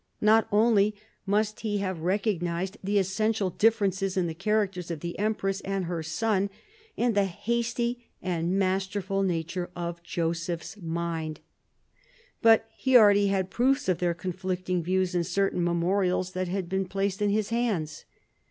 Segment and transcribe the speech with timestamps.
[0.19, 0.95] Not only
[1.27, 6.01] must he have recognised the essential differences in the characters of the empress and her
[6.01, 6.49] son,
[6.97, 11.39] and the hasty and masterful nature of Joseph's mind,
[12.41, 16.87] but he already had proofs of their conflicting views in certain memorials that had been
[16.87, 18.05] placed in his hands.